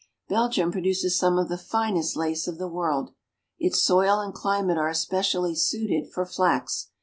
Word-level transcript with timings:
Belgium 0.27 0.71
produces 0.71 1.15
some 1.15 1.37
of 1.37 1.47
the 1.47 1.59
finest 1.59 2.15
lace 2.17 2.47
of 2.47 2.57
the 2.57 2.67
world. 2.67 3.13
Its 3.59 3.83
soil 3.83 4.19
and 4.19 4.33
climate 4.33 4.79
are 4.79 4.89
especially 4.89 5.53
suited 5.53 6.11
for 6.11 6.25
flax. 6.25 6.89